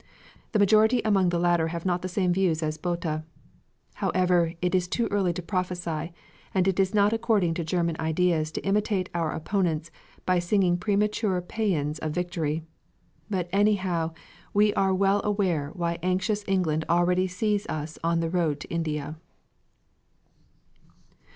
[0.53, 3.23] The majority among the latter have not the same views as Botha.
[4.01, 6.11] However, it is too early to prophesy,
[6.55, 9.91] and it is not according to German ideas to imitate our opponents
[10.25, 12.63] by singing premature paeans of victory.
[13.29, 14.13] But anyhow
[14.55, 19.17] we are well aware why anxious England already sees us on the road to India."